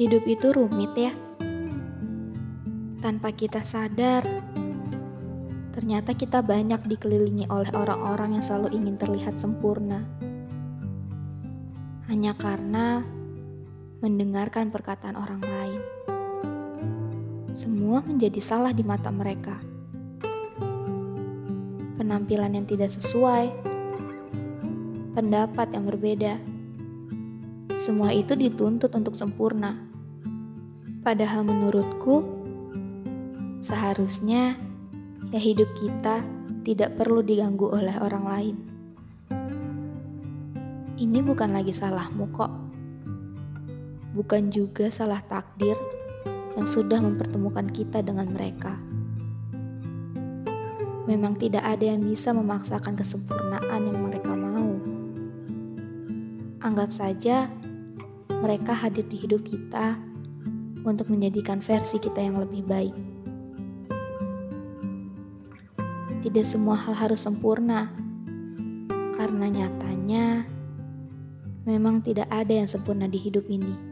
[0.00, 1.12] Hidup itu rumit ya.
[3.04, 4.24] Tanpa kita sadar,
[5.76, 10.00] ternyata kita banyak dikelilingi oleh orang-orang yang selalu ingin terlihat sempurna.
[12.08, 13.04] Hanya karena
[14.00, 15.80] mendengarkan perkataan orang lain.
[17.52, 19.60] Semua menjadi salah di mata mereka.
[22.00, 23.52] Penampilan yang tidak sesuai,
[25.12, 26.49] pendapat yang berbeda.
[27.80, 29.72] Semua itu dituntut untuk sempurna.
[31.00, 32.20] Padahal menurutku,
[33.64, 34.60] seharusnya
[35.32, 36.20] ya hidup kita
[36.60, 38.56] tidak perlu diganggu oleh orang lain.
[41.00, 42.52] Ini bukan lagi salahmu kok.
[44.12, 45.80] Bukan juga salah takdir
[46.60, 48.76] yang sudah mempertemukan kita dengan mereka.
[51.08, 54.76] Memang tidak ada yang bisa memaksakan kesempurnaan yang mereka mau.
[56.60, 57.48] Anggap saja
[58.40, 60.00] mereka hadir di hidup kita
[60.84, 62.96] untuk menjadikan versi kita yang lebih baik.
[66.20, 67.88] Tidak semua hal harus sempurna,
[69.16, 70.44] karena nyatanya
[71.64, 73.89] memang tidak ada yang sempurna di hidup ini.